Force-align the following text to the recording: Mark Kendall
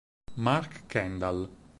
Mark 0.35 0.89
Kendall 0.89 1.45